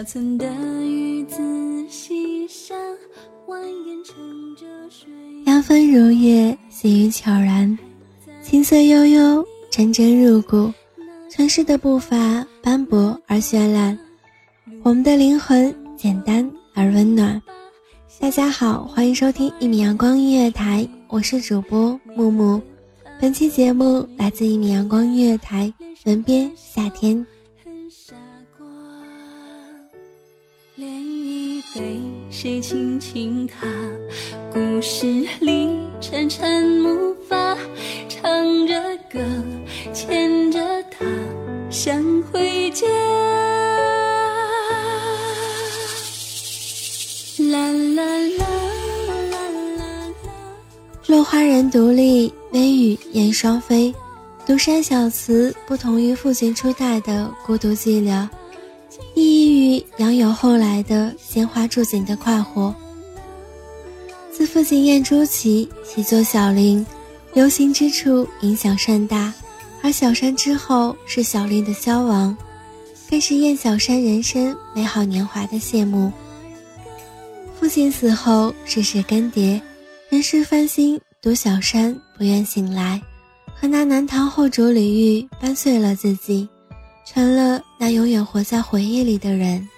[0.00, 0.46] 小村的
[0.82, 1.36] 鱼子
[1.90, 2.74] 溪上
[3.46, 5.12] 蜿蜒成着水。
[5.44, 7.78] 凉风如叶，细雨悄然，
[8.42, 10.72] 青色悠悠，阵阵入骨。
[11.28, 13.98] 城市的步伐斑驳而绚烂，
[14.82, 17.38] 我们的灵魂简单而温暖。
[18.18, 22.58] 大家好，欢迎收听一米阳光音乐台，我是主播木木。
[23.20, 25.70] 本期节目来自一米阳光音乐台，
[26.06, 27.22] 文编夏天。
[32.42, 33.66] 谁轻轻踏？
[34.50, 35.06] 故事
[35.40, 35.68] 里
[36.00, 37.54] 沉沉木筏，
[38.08, 38.80] 唱着
[39.12, 39.20] 歌，
[39.92, 41.04] 牵着她，
[41.68, 42.02] 想
[42.32, 42.86] 回家。
[47.50, 48.02] 啦啦
[48.38, 48.46] 啦
[49.30, 49.84] 啦啦啦。
[51.08, 53.94] 落花人独立，微雨燕双飞。
[54.46, 58.26] 独山小词不同于父亲初代的孤独寂寥，
[59.50, 62.74] 于杨友后来的鲜花著锦的快活。
[64.30, 66.84] 自父亲燕朱起习作小林，
[67.34, 69.32] 流行之处影响甚大，
[69.82, 72.36] 而小山之后是小林的消亡，
[73.08, 76.10] 更是燕小山人生美好年华的谢幕。
[77.58, 79.60] 父亲死后，世事更迭，
[80.08, 83.00] 人事翻新，独小山不愿醒来，
[83.54, 86.48] 和那南唐后主李煜掰碎了自己，
[87.04, 89.68] 成了那永远活在回忆里的人。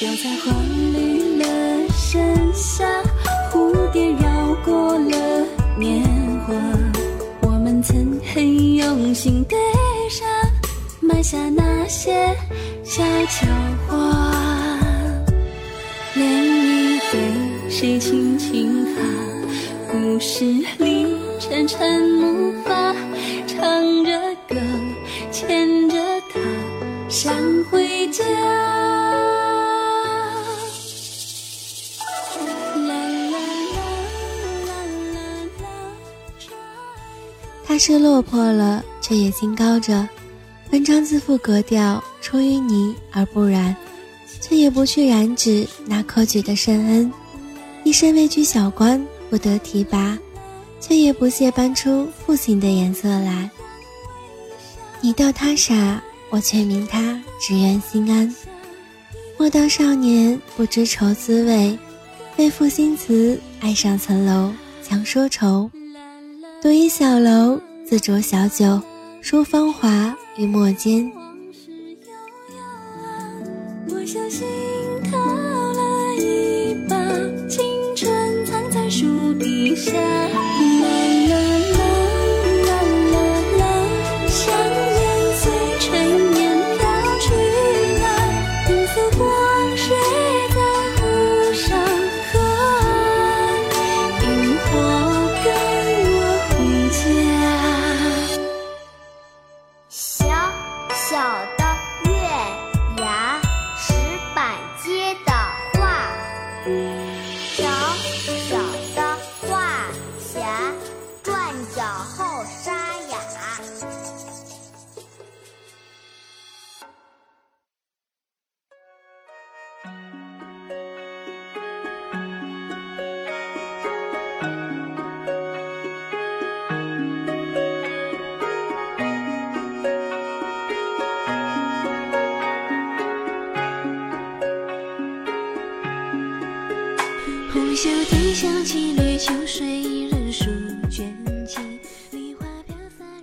[0.00, 0.52] 又在花
[0.92, 2.84] 绿了盛夏，
[3.52, 5.46] 蝴蝶绕过了
[5.78, 6.02] 年
[6.40, 6.52] 华。
[7.42, 9.56] 我们曾很用心对
[10.10, 10.26] 上，
[11.00, 12.36] 埋下那些
[12.82, 13.46] 小悄
[17.72, 19.00] 谁轻轻踏？
[19.90, 20.44] 故事
[20.76, 21.06] 里
[21.40, 22.94] 沉沉木筏，
[23.46, 24.12] 唱着
[24.46, 24.56] 歌，
[25.32, 25.96] 牵着
[26.30, 26.38] 她，
[27.08, 27.34] 想
[27.70, 28.22] 回家。
[32.36, 32.44] 啦
[32.76, 32.92] 啦
[33.32, 33.38] 啦
[34.66, 34.74] 啦
[35.14, 35.24] 啦
[35.62, 35.66] 啦，
[37.64, 40.06] 他是落魄了，却也清高着。
[40.72, 43.74] 文章自负格调，出淤泥而不染，
[44.42, 47.10] 却也不去染指那科举的圣恩。
[47.92, 50.18] 一生位居小官，不得提拔，
[50.80, 53.50] 却也不屑搬出父亲的颜色来。
[55.02, 58.34] 你道他傻，我却明他只愿心安。
[59.36, 61.78] 莫道少年不知愁滋味，
[62.38, 64.50] 为赋新词，爱上层楼，
[64.82, 65.70] 强说愁。
[66.62, 68.80] 独倚小楼，自酌小酒，
[69.20, 71.12] 书芳华于墨间。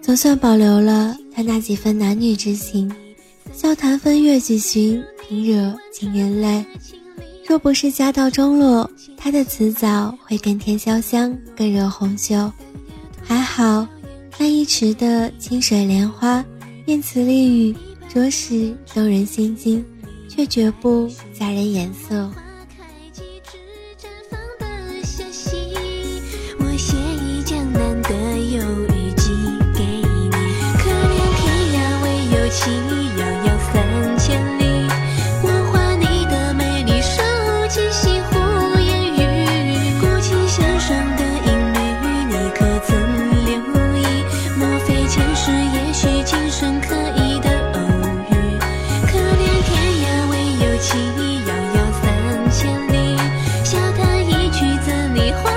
[0.09, 2.91] 总算保留了他那几分男女之情，
[3.53, 6.65] 笑谈风月几巡，平惹尽人泪。
[7.47, 12.51] 若不是家道中落，他的词藻会更添潇湘，更惹红袖。
[13.21, 13.88] 还好，
[14.39, 16.44] 那一池的清水莲花，
[16.88, 17.75] 念词丽语，
[18.11, 19.85] 着实动人心惊，
[20.27, 21.07] 却绝不
[21.39, 22.27] 佳人颜色。
[50.89, 50.97] 起
[51.45, 53.15] 遥遥三千里
[53.63, 55.51] 笑谈一曲赠你花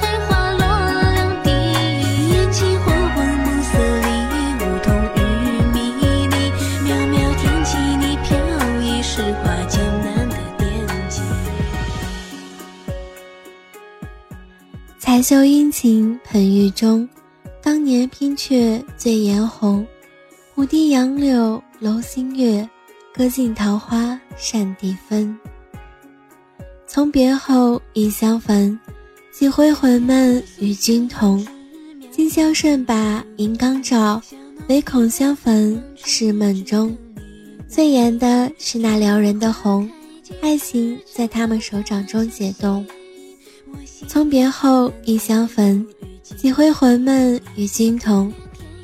[0.00, 1.50] 开花落两地
[2.30, 4.08] 眼睛红红暮色里
[4.56, 5.18] 梧桐雨
[5.74, 6.34] 迷离
[6.88, 8.28] 渺渺天际你飘
[8.80, 10.66] 逸是画江南的点
[11.10, 11.22] 睛
[14.98, 17.06] 彩袖殷勤捧玉钟
[17.60, 19.86] 当年拼却醉颜红
[20.54, 22.66] 拂堤杨柳楼新月
[23.18, 25.36] 歌尽桃花扇底风。
[26.86, 28.78] 从别后已相逢，
[29.32, 31.44] 几回魂梦与君同。
[32.12, 34.22] 今宵剩把银缸照，
[34.68, 36.96] 唯恐相逢是梦中。
[37.66, 39.90] 最艳的是那撩人的红，
[40.40, 42.86] 爱情在他们手掌中解冻。
[44.06, 45.84] 从别后已相逢，
[46.36, 48.32] 几回魂梦与君同。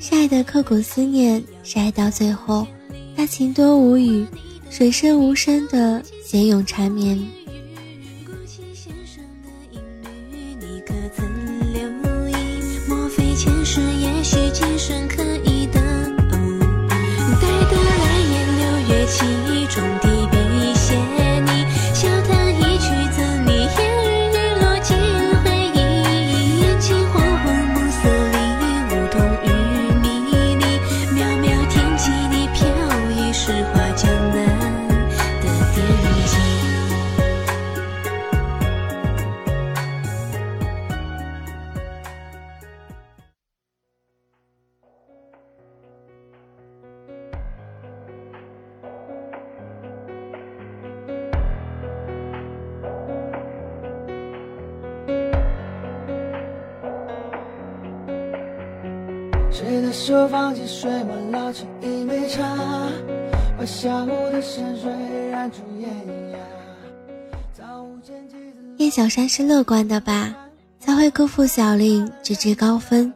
[0.00, 2.66] 晒得刻骨思念，晒到最后，
[3.16, 4.26] 爱情多无语，
[4.70, 7.16] 水深无声的闲咏缠绵。
[12.88, 15.80] 莫非前世也许今生可以的？
[17.40, 19.24] 待得来年六月七
[19.74, 19.84] 中。
[20.00, 20.13] 谁
[60.06, 62.42] 手放进水墨，捞起一杯茶，
[63.56, 64.92] 把下午的深水
[65.30, 65.88] 染出艳
[66.30, 66.38] 压。
[68.76, 70.36] 叶小山是乐观的吧，
[70.78, 73.10] 才会辜负小令，直至高分，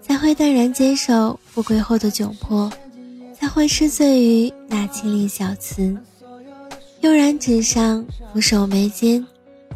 [0.00, 2.68] 才会淡然接受富贵后的窘迫，
[3.32, 5.96] 才会失醉于那清丽小词。
[7.02, 9.24] 悠然纸上，俯首眉间，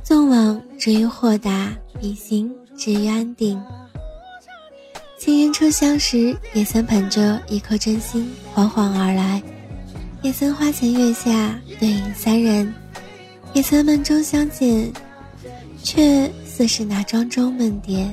[0.02, 3.62] 纵往至于豁达，笔行至于安定。
[5.26, 9.42] 今年初相识，也曾捧着一颗真心缓缓而来；
[10.22, 12.72] 也曾花前月下对饮三人；
[13.52, 14.88] 也曾梦中相见，
[15.82, 18.08] 却似是那庄周梦蝶。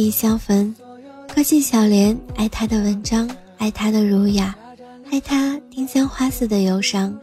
[0.00, 0.74] 意相逢，
[1.28, 4.54] 可惜小莲爱他的文章，爱他的儒雅，
[5.10, 7.14] 爱他丁香花似的忧伤。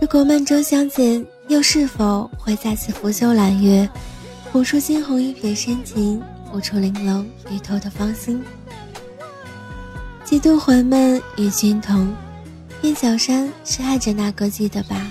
[0.00, 3.88] 如果梦中相见，又是否会再次拂袖揽月，
[4.52, 6.22] 谱出惊鸿一瞥深情，
[6.54, 8.40] 舞出玲珑玉透的芳心？
[10.24, 12.14] 几度魂梦与君同，
[12.82, 15.10] 燕小山是爱着那歌姬的吧？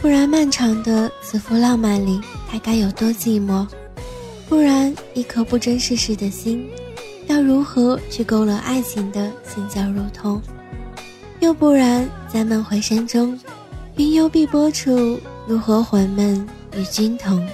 [0.00, 2.20] 不然漫长的此幅浪漫里。
[2.50, 3.66] 他该有多寂寞。
[4.48, 6.66] 不然，一颗不争世事的心，
[7.26, 10.40] 要如何去勾勒爱情的心绞肉痛？
[11.40, 13.38] 又不然，在梦回山中，
[13.96, 17.46] 云游碧波处，如何魂梦与君同？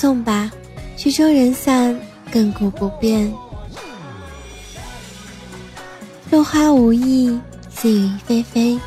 [0.00, 0.48] 送吧，
[0.96, 1.92] 曲终人散，
[2.32, 3.34] 亘古不变。
[6.30, 7.36] 落花无意，
[7.68, 8.78] 细雨霏霏，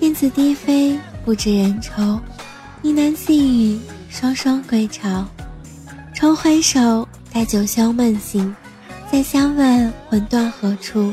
[0.00, 2.02] 燕子低飞，不知人愁。
[2.82, 5.26] 呢喃细语，双双归巢。
[6.14, 8.54] 重回首，待九霄梦醒，
[9.10, 11.10] 再相问魂断何处？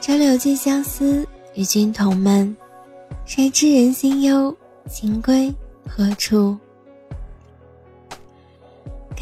[0.00, 2.56] 折柳寄相思，与君同闷。
[3.26, 4.56] 谁知人心忧，
[4.90, 5.54] 情归
[5.86, 6.56] 何处？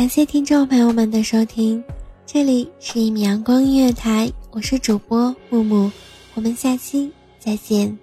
[0.01, 1.85] 感谢听众朋友们的收听，
[2.25, 5.93] 这里是一米阳光音乐台，我是主播木木，
[6.33, 7.99] 我们下期再见。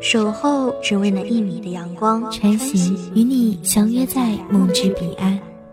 [0.00, 5.45] 守候只为那一米的阳光，穿行与你相约在梦之彼岸。